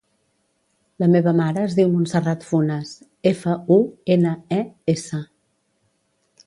La 1.03 1.09
meva 1.15 1.33
mare 1.39 1.65
es 1.65 1.75
diu 1.81 1.91
Montserrat 1.91 2.47
Funes: 2.53 2.95
efa, 3.33 3.57
u, 3.77 3.79
ena, 4.19 4.35
e, 4.61 4.63
essa. 4.97 5.23